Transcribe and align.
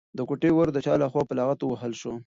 د 0.17 0.19
کوټې 0.29 0.49
ور 0.53 0.67
د 0.73 0.77
چا 0.85 0.93
لخوا 1.01 1.21
په 1.27 1.33
لغته 1.39 1.63
ووهل 1.65 1.93
شو؟ 2.01 2.11